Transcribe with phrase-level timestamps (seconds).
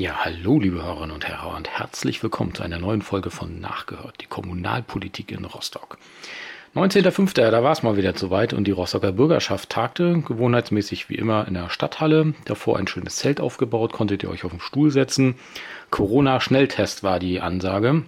[0.00, 4.14] Ja, hallo liebe Hörerinnen und Herren und herzlich willkommen zu einer neuen Folge von Nachgehört,
[4.20, 5.98] die Kommunalpolitik in Rostock.
[6.76, 7.34] 19.05.
[7.34, 11.54] Da war es mal wieder soweit und die Rostocker Bürgerschaft tagte, gewohnheitsmäßig wie immer in
[11.54, 12.34] der Stadthalle.
[12.44, 15.34] Davor ein schönes Zelt aufgebaut, konntet ihr euch auf den Stuhl setzen.
[15.90, 18.04] Corona-Schnelltest war die Ansage.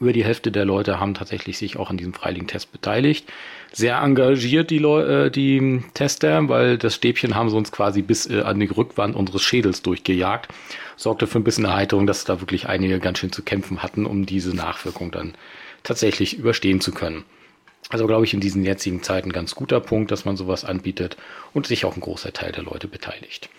[0.00, 3.32] Über die Hälfte der Leute haben tatsächlich sich auch an diesem Freiligen-Test beteiligt.
[3.72, 8.28] Sehr engagiert die, Leu äh, die Tester, weil das Stäbchen haben sie uns quasi bis
[8.28, 10.48] äh, an die Rückwand unseres Schädels durchgejagt.
[10.96, 14.26] Sorgte für ein bisschen Erheiterung, dass da wirklich einige ganz schön zu kämpfen hatten, um
[14.26, 15.34] diese Nachwirkung dann
[15.82, 17.24] tatsächlich überstehen zu können.
[17.90, 21.16] Also glaube ich in diesen jetzigen Zeiten ganz guter Punkt, dass man sowas anbietet
[21.52, 23.50] und sich auch ein großer Teil der Leute beteiligt.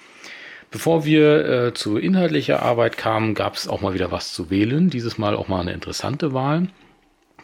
[0.75, 4.89] Bevor wir äh, zu inhaltlicher Arbeit kamen, gab es auch mal wieder was zu wählen.
[4.89, 6.67] Dieses Mal auch mal eine interessante Wahl.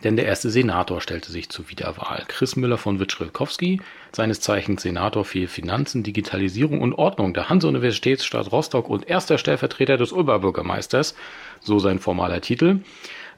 [0.03, 2.25] Denn der erste Senator stellte sich zur Wiederwahl.
[2.27, 3.80] Chris Müller von Witschrilkowski,
[4.12, 10.11] seines Zeichens Senator für Finanzen, Digitalisierung und Ordnung der Hanse-Universitätsstadt Rostock und erster Stellvertreter des
[10.11, 11.16] Oberbürgermeisters,
[11.61, 12.80] so sein formaler Titel,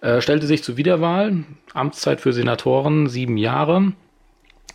[0.02, 1.44] äh, stellte sich zur Wiederwahl.
[1.76, 3.94] Amtszeit für Senatoren sieben Jahre.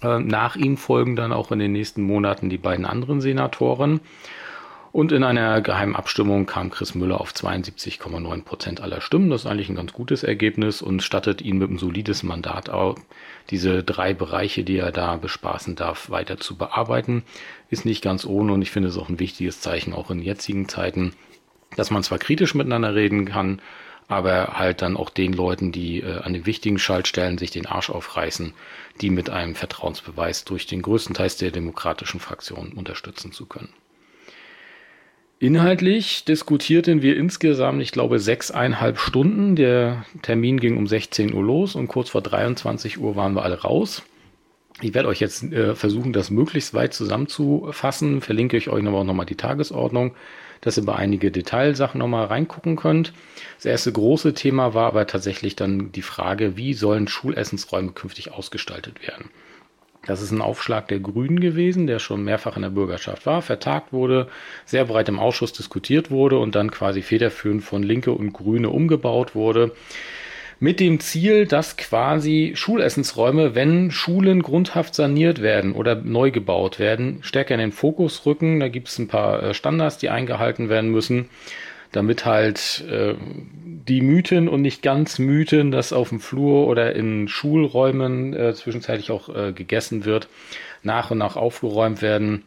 [0.01, 3.99] Äh, nach ihm folgen dann auch in den nächsten Monaten die beiden anderen Senatoren.
[4.99, 9.31] Und in einer geheimen Abstimmung kam Chris Müller auf 72,9 Prozent aller Stimmen.
[9.31, 12.99] Das ist eigentlich ein ganz gutes Ergebnis und stattet ihn mit einem solides Mandat auf,
[13.49, 17.23] diese drei Bereiche, die er da bespaßen darf, weiter zu bearbeiten.
[17.71, 20.69] Ist nicht ganz ohne und ich finde es auch ein wichtiges Zeichen, auch in jetzigen
[20.69, 21.13] Zeiten,
[21.77, 23.63] dass man zwar kritisch miteinander reden kann,
[24.09, 27.91] aber halt dann auch den Leuten, die äh, an den wichtigen Schaltstellen sich den Arsch
[27.91, 28.53] aufreißen,
[29.01, 33.69] die mit einem Vertrauensbeweis durch den größten Teil der demokratischen Fraktion unterstützen zu können.
[35.41, 39.55] Inhaltlich diskutierten wir insgesamt, ich glaube, sechseinhalb Stunden.
[39.55, 43.61] Der Termin ging um 16 Uhr los und kurz vor 23 Uhr waren wir alle
[43.61, 44.03] raus.
[44.81, 48.21] Ich werde euch jetzt äh, versuchen, das möglichst weit zusammenzufassen.
[48.21, 50.17] Verlinke ich euch aber auch nochmal die Tagesordnung,
[50.61, 53.13] dass ihr bei einige Detailsachen nochmal reingucken könnt.
[53.59, 59.07] Das erste große Thema war aber tatsächlich dann die Frage, wie sollen Schulessensräume künftig ausgestaltet
[59.07, 59.31] werden.
[60.09, 63.93] Das ist ein Aufschlag der Grünen gewesen, der schon mehrfach in der Bürgerschaft war, vertagt
[63.93, 64.29] wurde,
[64.65, 69.35] sehr breit im Ausschuss diskutiert wurde und dann quasi federführend von Linke und Grüne umgebaut
[69.35, 69.73] wurde.
[70.61, 77.19] Mit dem Ziel, dass quasi Schulessensräume, wenn Schulen grundhaft saniert werden oder neu gebaut werden,
[77.21, 78.61] stärker in den Fokus rücken.
[78.61, 81.29] Da gibt es ein paar äh, Standards, die eingehalten werden müssen
[81.93, 83.15] damit halt äh,
[83.89, 89.11] die Mythen und nicht ganz Mythen, dass auf dem Flur oder in Schulräumen äh, zwischenzeitlich
[89.11, 90.29] auch äh, gegessen wird,
[90.83, 92.45] nach und nach aufgeräumt werden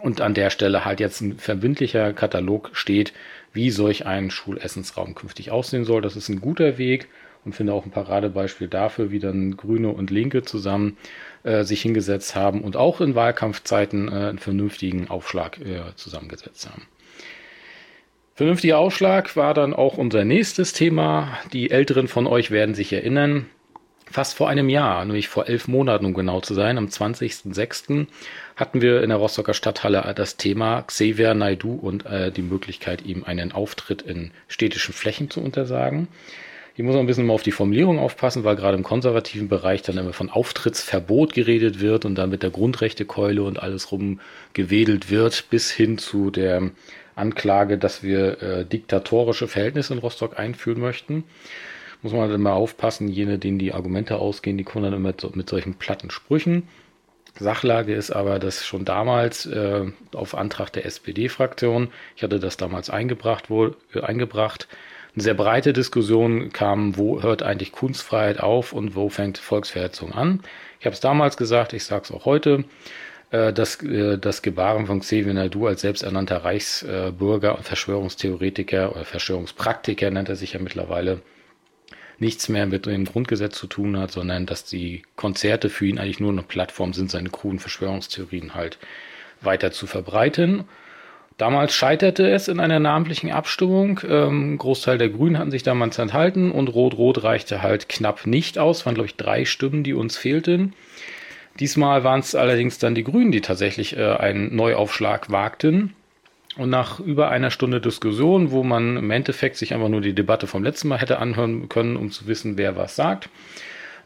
[0.00, 3.12] und an der Stelle halt jetzt ein verbindlicher Katalog steht,
[3.52, 6.02] wie solch ein Schulessensraum künftig aussehen soll.
[6.02, 7.08] Das ist ein guter Weg
[7.44, 10.96] und finde auch ein Paradebeispiel dafür, wie dann Grüne und Linke zusammen
[11.42, 16.86] äh, sich hingesetzt haben und auch in Wahlkampfzeiten äh, einen vernünftigen Aufschlag äh, zusammengesetzt haben.
[18.42, 21.38] Vernünftiger Ausschlag war dann auch unser nächstes Thema.
[21.52, 23.46] Die Älteren von euch werden sich erinnern.
[24.10, 28.08] Fast vor einem Jahr, nämlich vor elf Monaten, um genau zu sein, am 20.06.
[28.56, 33.22] hatten wir in der Rostocker Stadthalle das Thema Xavier Naidu und äh, die Möglichkeit, ihm
[33.22, 36.08] einen Auftritt in städtischen Flächen zu untersagen.
[36.74, 39.82] Hier muss man ein bisschen mal auf die Formulierung aufpassen, weil gerade im konservativen Bereich
[39.82, 45.44] dann immer von Auftrittsverbot geredet wird und dann mit der Grundrechtekeule und alles rumgewedelt wird,
[45.48, 46.72] bis hin zu der
[47.14, 51.24] Anklage, dass wir äh, diktatorische Verhältnisse in Rostock einführen möchten.
[52.02, 55.36] Muss man dann mal aufpassen, jene, denen die Argumente ausgehen, die kommen dann immer mit,
[55.36, 56.68] mit solchen platten Sprüchen.
[57.38, 62.90] Sachlage ist aber, dass schon damals äh, auf Antrag der SPD-Fraktion, ich hatte das damals
[62.90, 64.68] eingebracht, wohl, äh, eingebracht,
[65.14, 70.40] eine sehr breite Diskussion kam, wo hört eigentlich Kunstfreiheit auf und wo fängt Volksverhetzung an.
[70.80, 72.64] Ich habe es damals gesagt, ich sage es auch heute.
[73.32, 80.10] Äh, dass äh, das Gebaren von Xavier Naidu als selbsternannter Reichsbürger und Verschwörungstheoretiker oder Verschwörungspraktiker
[80.10, 81.22] nennt er sich ja mittlerweile,
[82.18, 86.20] nichts mehr mit dem Grundgesetz zu tun hat, sondern dass die Konzerte für ihn eigentlich
[86.20, 88.78] nur eine Plattform sind, seine kruden Verschwörungstheorien halt
[89.40, 90.64] weiter zu verbreiten.
[91.38, 93.98] Damals scheiterte es in einer namentlichen Abstimmung.
[94.06, 98.84] Ähm, Großteil der Grünen hatten sich damals enthalten und Rot-Rot reichte halt knapp nicht aus.
[98.84, 100.74] Waren, glaube ich, drei Stimmen, die uns fehlten.
[101.60, 105.94] Diesmal waren es allerdings dann die Grünen, die tatsächlich äh, einen Neuaufschlag wagten.
[106.56, 110.46] Und nach über einer Stunde Diskussion, wo man im Endeffekt sich einfach nur die Debatte
[110.46, 113.30] vom letzten Mal hätte anhören können, um zu wissen, wer was sagt,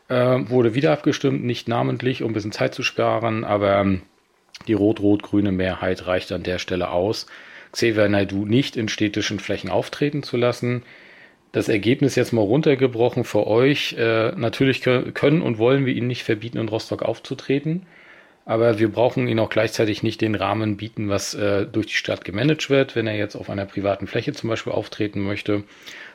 [0.09, 4.03] äh, wurde wieder abgestimmt, nicht namentlich, um ein bisschen Zeit zu sparen, aber ähm,
[4.69, 7.27] die rot-rot-grüne Mehrheit reicht an der Stelle aus,
[7.73, 10.85] Xavier Naidu nicht in städtischen Flächen auftreten zu lassen
[11.57, 13.95] das Ergebnis jetzt mal runtergebrochen für euch.
[13.99, 17.87] Äh, natürlich können und wollen wir ihnen nicht verbieten, in Rostock aufzutreten.
[18.45, 22.27] Aber wir brauchen ihn auch gleichzeitig nicht den Rahmen bieten, was äh, durch die Stadt
[22.27, 22.95] gemanagt wird.
[22.95, 25.65] Wenn er jetzt auf einer privaten Fläche zum Beispiel auftreten möchte,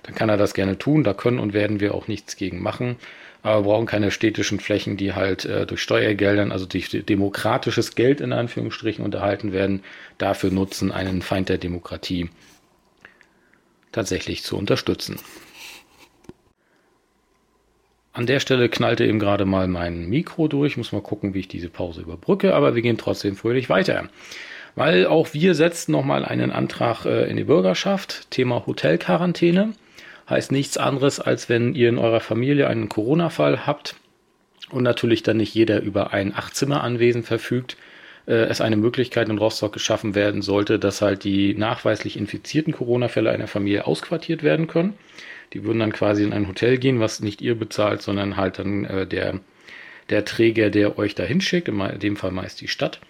[0.03, 1.03] dann kann er das gerne tun.
[1.03, 2.97] Da können und werden wir auch nichts gegen machen.
[3.41, 8.21] Aber wir brauchen keine städtischen Flächen, die halt äh, durch Steuergeldern, also durch demokratisches Geld
[8.21, 9.81] in Anführungsstrichen unterhalten werden,
[10.19, 12.29] dafür nutzen, einen Feind der Demokratie
[13.91, 15.17] tatsächlich zu unterstützen.
[18.13, 20.75] An der Stelle knallte eben gerade mal mein Mikro durch.
[20.75, 24.09] Muss mal gucken, wie ich diese Pause überbrücke, aber wir gehen trotzdem fröhlich weiter.
[24.75, 28.29] Weil auch wir setzen nochmal einen Antrag äh, in die Bürgerschaft.
[28.29, 29.73] Thema Hotelquarantäne.
[30.29, 33.95] Heißt nichts anderes, als wenn ihr in eurer Familie einen Corona-Fall habt
[34.69, 37.77] und natürlich dann nicht jeder über ein Achtzimmer-Anwesen verfügt,
[38.27, 43.31] äh, es eine Möglichkeit in Rostock geschaffen werden sollte, dass halt die nachweislich infizierten Corona-Fälle
[43.31, 44.93] einer Familie ausquartiert werden können.
[45.53, 48.85] Die würden dann quasi in ein Hotel gehen, was nicht ihr bezahlt, sondern halt dann
[48.85, 49.39] äh, der,
[50.09, 53.01] der Träger, der euch da hinschickt, in dem Fall meist die Stadt.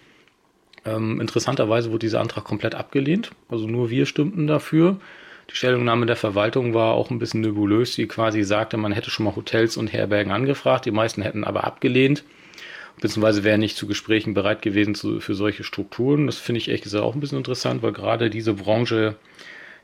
[0.84, 3.30] Ähm, interessanterweise wurde dieser Antrag komplett abgelehnt.
[3.48, 4.98] Also nur wir stimmten dafür.
[5.50, 9.24] Die Stellungnahme der Verwaltung war auch ein bisschen nebulös, die quasi sagte, man hätte schon
[9.24, 12.24] mal Hotels und Herbergen angefragt, die meisten hätten aber abgelehnt,
[13.02, 16.26] beziehungsweise wären nicht zu Gesprächen bereit gewesen zu, für solche Strukturen.
[16.26, 19.16] Das finde ich ehrlich gesagt auch ein bisschen interessant, weil gerade diese Branche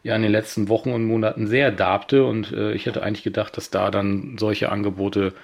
[0.05, 3.56] ja in den letzten Wochen und Monaten sehr darbte und äh, ich hätte eigentlich gedacht,
[3.56, 5.35] dass da dann solche Angebote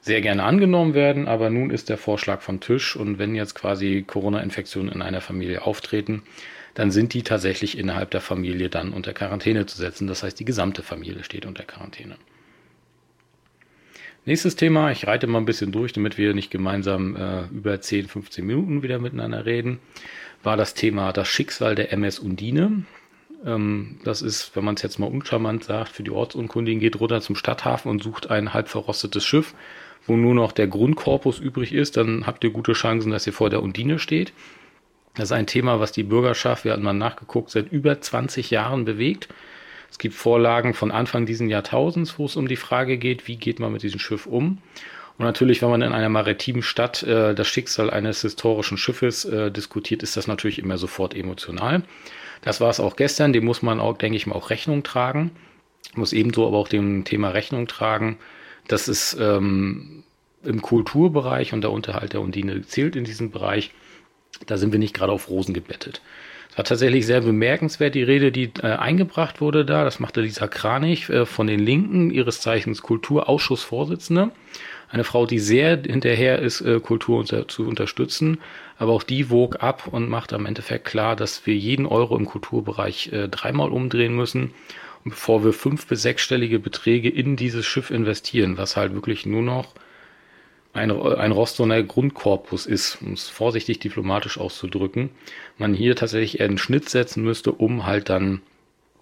[0.00, 4.04] sehr gerne angenommen werden, aber nun ist der Vorschlag vom Tisch und wenn jetzt quasi
[4.06, 6.22] Corona-Infektionen in einer Familie auftreten,
[6.74, 10.06] dann sind die tatsächlich innerhalb der Familie dann unter Quarantäne zu setzen.
[10.06, 12.16] Das heißt, die gesamte Familie steht unter Quarantäne.
[14.26, 18.08] Nächstes Thema, ich reite mal ein bisschen durch, damit wir nicht gemeinsam äh, über 10,
[18.08, 19.78] 15 Minuten wieder miteinander reden,
[20.42, 22.82] war das Thema das Schicksal der MS Undine.
[23.44, 27.20] Ähm, das ist, wenn man es jetzt mal uncharmant sagt, für die Ortsunkundigen, geht runter
[27.20, 29.54] zum Stadthafen und sucht ein halb verrostetes Schiff,
[30.08, 31.96] wo nur noch der Grundkorpus übrig ist.
[31.96, 34.32] Dann habt ihr gute Chancen, dass ihr vor der Undine steht.
[35.14, 38.84] Das ist ein Thema, was die Bürgerschaft, wir hatten mal nachgeguckt, seit über 20 Jahren
[38.84, 39.28] bewegt.
[39.96, 43.60] Es gibt Vorlagen von Anfang dieses Jahrtausends, wo es um die Frage geht, wie geht
[43.60, 44.58] man mit diesem Schiff um.
[45.16, 49.50] Und natürlich, wenn man in einer maritimen Stadt äh, das Schicksal eines historischen Schiffes äh,
[49.50, 51.82] diskutiert, ist das natürlich immer sofort emotional.
[52.42, 55.30] Das war es auch gestern, dem muss man auch, denke ich mal, auch Rechnung tragen.
[55.94, 58.18] Muss ebenso aber auch dem Thema Rechnung tragen,
[58.68, 60.04] dass es ähm,
[60.44, 63.70] im Kulturbereich und der Unterhalt der Undine zählt in diesem Bereich.
[64.44, 66.02] Da sind wir nicht gerade auf Rosen gebettet.
[66.56, 69.84] War tatsächlich sehr bemerkenswert, die Rede, die äh, eingebracht wurde da.
[69.84, 74.30] Das machte Lisa Kranich äh, von den Linken, ihres Zeichens Kulturausschussvorsitzende.
[74.88, 78.38] Eine Frau, die sehr hinterher ist, äh, Kultur unter, zu unterstützen.
[78.78, 82.24] Aber auch die wog ab und macht am Endeffekt klar, dass wir jeden Euro im
[82.24, 84.52] Kulturbereich äh, dreimal umdrehen müssen.
[85.04, 89.74] Bevor wir fünf- bis sechsstellige Beträge in dieses Schiff investieren, was halt wirklich nur noch
[90.76, 95.10] ein, ein Rostoner Grundkorpus ist, um es vorsichtig diplomatisch auszudrücken,
[95.58, 98.42] man hier tatsächlich eher einen Schnitt setzen müsste, um halt dann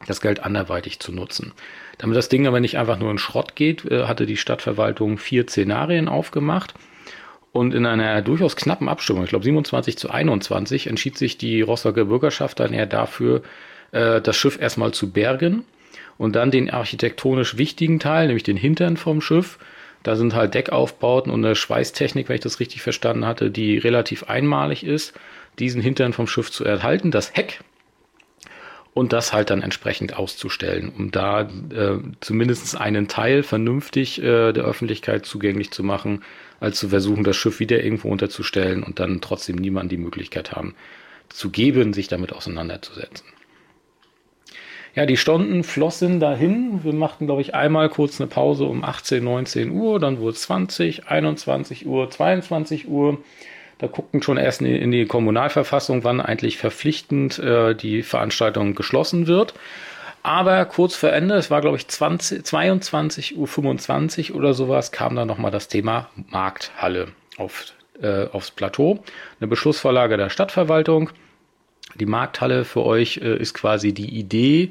[0.07, 1.53] das Geld anderweitig zu nutzen.
[1.99, 5.45] Damit das Ding aber nicht einfach nur in Schrott geht, äh, hatte die Stadtverwaltung vier
[5.45, 6.75] Szenarien aufgemacht.
[7.53, 12.07] Und in einer durchaus knappen Abstimmung, ich glaube 27 zu 21, entschied sich die Rostocker
[12.07, 13.43] Bürgerschaft dann eher dafür,
[13.93, 15.65] äh, das Schiff erstmal zu bergen
[16.19, 19.59] und dann den architektonisch wichtigen Teil, nämlich den Hintern vom Schiff,
[20.05, 24.25] da sind halt Deckaufbauten und eine Schweißtechnik, wenn ich das richtig verstanden hatte, die relativ
[24.25, 25.15] einmalig ist,
[25.59, 27.61] diesen Hintern vom Schiff zu erhalten, das Heck
[28.93, 34.65] und das halt dann entsprechend auszustellen, um da äh, zumindest einen Teil vernünftig äh, der
[34.65, 36.23] Öffentlichkeit zugänglich zu machen,
[36.61, 40.75] als zu versuchen, das Schiff wieder irgendwo unterzustellen und dann trotzdem niemand die Möglichkeit haben
[41.31, 43.27] zu geben, sich damit auseinanderzusetzen.
[44.95, 46.85] Ja, die Stunden flossen dahin.
[46.85, 50.43] Wir machten, glaube ich, einmal kurz eine Pause um 18, 19 Uhr, dann wurde es
[50.43, 53.19] 20, 21 Uhr, 22 Uhr.
[53.79, 59.55] Da guckten schon erst in die Kommunalverfassung, wann eigentlich verpflichtend äh, die Veranstaltung geschlossen wird.
[60.23, 65.27] Aber kurz vor Ende, es war glaube ich 20, 22.25 Uhr oder sowas, kam dann
[65.27, 69.03] nochmal das Thema Markthalle auf, äh, aufs Plateau.
[69.41, 71.11] Eine Beschlussvorlage der Stadtverwaltung.
[71.95, 74.71] Die Markthalle für euch äh, ist quasi die Idee,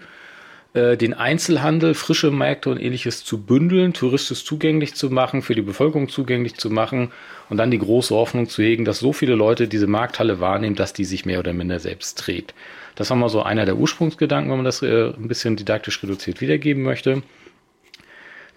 [0.74, 5.62] äh, den Einzelhandel, frische Märkte und ähnliches zu bündeln, touristisch zugänglich zu machen, für die
[5.62, 7.12] Bevölkerung zugänglich zu machen
[7.50, 10.94] und dann die große Hoffnung zu hegen, dass so viele Leute diese Markthalle wahrnehmen, dass
[10.94, 12.56] die sich mehr oder minder selbst trägt.
[12.96, 16.42] Das war mal so einer der Ursprungsgedanken, wenn man das äh, ein bisschen didaktisch reduziert
[16.42, 17.22] wiedergeben möchte.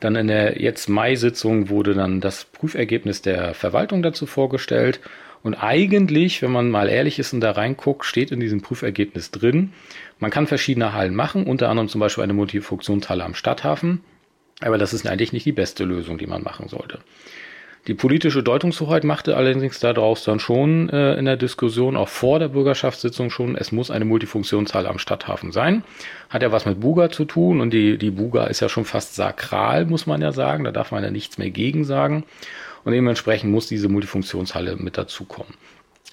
[0.00, 5.00] Dann in der jetzt Mai-Sitzung wurde dann das Prüfergebnis der Verwaltung dazu vorgestellt.
[5.42, 9.72] Und eigentlich, wenn man mal ehrlich ist und da reinguckt, steht in diesem Prüfergebnis drin,
[10.18, 14.00] man kann verschiedene Hallen machen, unter anderem zum Beispiel eine Multifunktionshalle am Stadthafen.
[14.60, 17.00] Aber das ist eigentlich nicht die beste Lösung, die man machen sollte.
[17.86, 22.48] Die politische Deutungshoheit machte allerdings daraus dann schon äh, in der Diskussion, auch vor der
[22.48, 25.84] Bürgerschaftssitzung schon, es muss eine Multifunktionshalle am Stadthafen sein.
[26.28, 29.14] Hat ja was mit Buga zu tun und die, die Buga ist ja schon fast
[29.14, 30.64] sakral, muss man ja sagen.
[30.64, 32.24] Da darf man ja nichts mehr gegen sagen.
[32.86, 35.54] Und dementsprechend muss diese Multifunktionshalle mit dazukommen.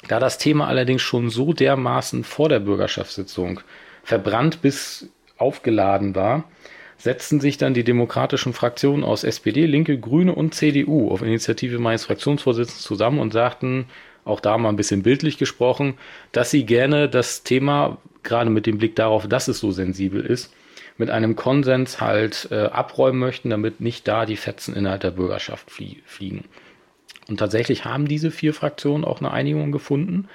[0.07, 3.59] Da das Thema allerdings schon so dermaßen vor der Bürgerschaftssitzung
[4.03, 6.45] verbrannt bis aufgeladen war,
[6.97, 12.05] setzten sich dann die demokratischen Fraktionen aus SPD, Linke, Grüne und CDU auf Initiative meines
[12.05, 13.85] Fraktionsvorsitzenden zusammen und sagten,
[14.25, 15.99] auch da mal ein bisschen bildlich gesprochen,
[16.31, 20.51] dass sie gerne das Thema, gerade mit dem Blick darauf, dass es so sensibel ist,
[20.97, 25.71] mit einem Konsens halt äh, abräumen möchten, damit nicht da die Fetzen innerhalb der Bürgerschaft
[25.71, 26.45] flie fliegen.
[27.27, 30.27] Und tatsächlich haben diese vier Fraktionen auch eine Einigung gefunden,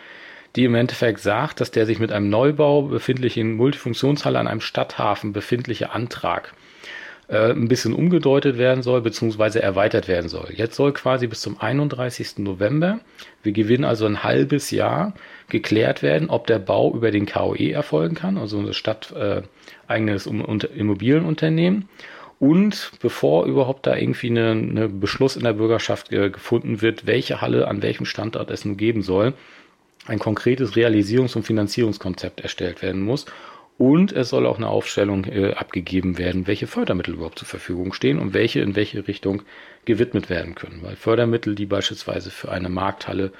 [0.56, 5.32] die im Endeffekt sagt, dass der sich mit einem Neubau befindlichen Multifunktionshalle an einem Stadthafen
[5.32, 6.54] befindliche Antrag
[7.28, 10.48] äh, ein bisschen umgedeutet werden soll, beziehungsweise erweitert werden soll.
[10.54, 12.38] Jetzt soll quasi bis zum 31.
[12.38, 13.00] November,
[13.42, 15.12] wir gewinnen also ein halbes Jahr,
[15.48, 21.88] geklärt werden, ob der Bau über den KOE erfolgen kann, also ein stadteigenes äh, Immobilienunternehmen.
[22.40, 27.66] Und bevor überhaupt da irgendwie eine Beschluss in der Bürgerschaft äh, gefunden wird, welche Halle
[27.66, 29.34] an welchem Standort es nun geben soll,
[30.06, 33.26] ein konkretes Realisierungs- und Finanzierungskonzept erstellt werden muss.
[33.78, 38.18] Und es soll auch eine Aufstellung äh, abgegeben werden, welche Fördermittel überhaupt zur Verfügung stehen
[38.18, 39.42] und welche in welche Richtung
[39.84, 40.80] gewidmet werden können.
[40.82, 43.32] Weil Fördermittel, die beispielsweise für eine Markthalle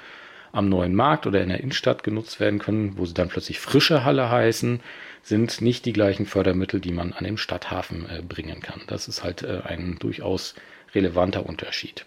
[0.53, 4.05] am neuen Markt oder in der Innenstadt genutzt werden können, wo sie dann plötzlich frische
[4.05, 4.79] Halle heißen,
[5.23, 8.81] sind nicht die gleichen Fördermittel, die man an dem Stadthafen äh, bringen kann.
[8.87, 10.55] Das ist halt äh, ein durchaus
[10.95, 12.05] relevanter Unterschied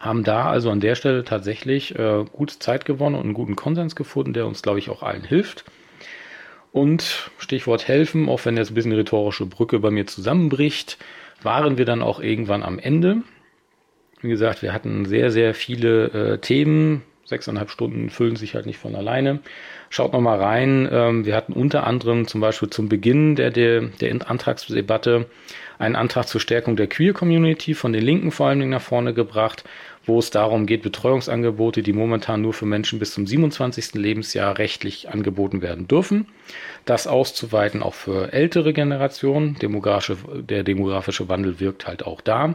[0.00, 3.96] haben da also an der Stelle tatsächlich äh, gute Zeit gewonnen und einen guten Konsens
[3.96, 5.64] gefunden, der uns, glaube ich, auch allen hilft.
[6.72, 10.98] Und Stichwort helfen, auch wenn jetzt ein bisschen rhetorische Brücke bei mir zusammenbricht,
[11.42, 13.22] waren wir dann auch irgendwann am Ende.
[14.20, 17.02] Wie gesagt, wir hatten sehr, sehr viele äh, Themen.
[17.24, 19.40] Sechseinhalb Stunden füllen sich halt nicht von alleine.
[19.90, 20.88] Schaut noch mal rein.
[20.90, 25.26] Ähm, wir hatten unter anderem zum Beispiel zum Beginn der, der, der Antragsdebatte
[25.78, 29.14] einen Antrag zur Stärkung der Queer Community von den Linken vor allen Dingen nach vorne
[29.14, 29.64] gebracht
[30.08, 33.94] wo es darum geht, Betreuungsangebote, die momentan nur für Menschen bis zum 27.
[33.94, 36.26] Lebensjahr rechtlich angeboten werden dürfen,
[36.84, 39.56] das auszuweiten auch für ältere Generationen.
[39.56, 42.54] Demografische, der demografische Wandel wirkt halt auch da.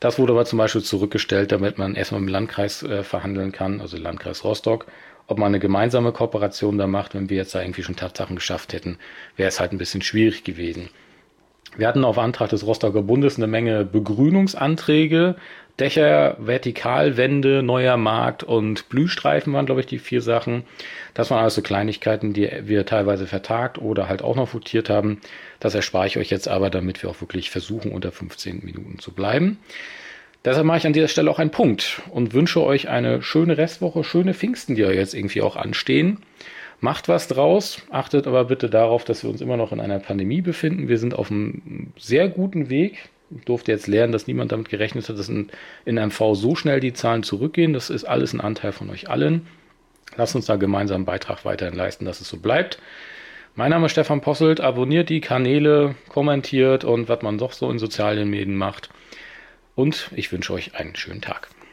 [0.00, 3.96] Das wurde aber zum Beispiel zurückgestellt, damit man erstmal im Landkreis äh, verhandeln kann, also
[3.96, 4.86] Landkreis Rostock,
[5.26, 7.14] ob man eine gemeinsame Kooperation da macht.
[7.14, 8.98] Wenn wir jetzt da irgendwie schon Tatsachen geschafft hätten,
[9.36, 10.88] wäre es halt ein bisschen schwierig gewesen.
[11.76, 15.36] Wir hatten auf Antrag des Rostocker Bundes eine Menge Begrünungsanträge,
[15.78, 20.64] Dächer, Vertikalwände, neuer Markt und Blühstreifen waren, glaube ich, die vier Sachen.
[21.14, 25.20] Das waren also Kleinigkeiten, die wir teilweise vertagt oder halt auch noch votiert haben.
[25.58, 29.12] Das erspare ich euch jetzt aber, damit wir auch wirklich versuchen, unter 15 Minuten zu
[29.12, 29.58] bleiben.
[30.44, 34.04] Deshalb mache ich an dieser Stelle auch einen Punkt und wünsche euch eine schöne Restwoche,
[34.04, 36.18] schöne Pfingsten, die ja jetzt irgendwie auch anstehen.
[36.80, 40.40] Macht was draus, achtet aber bitte darauf, dass wir uns immer noch in einer Pandemie
[40.40, 40.88] befinden.
[40.88, 43.10] Wir sind auf einem sehr guten Weg
[43.44, 45.50] durfte jetzt lernen, dass niemand damit gerechnet hat, dass in,
[45.84, 47.72] in MV so schnell die Zahlen zurückgehen.
[47.72, 49.46] Das ist alles ein Anteil von euch allen.
[50.16, 52.80] Lasst uns da gemeinsam einen Beitrag weiterhin leisten, dass es so bleibt.
[53.54, 54.60] Mein Name ist Stefan Posselt.
[54.60, 58.90] Abonniert die Kanäle, kommentiert und was man doch so in sozialen Medien macht.
[59.76, 61.48] Und ich wünsche euch einen schönen Tag.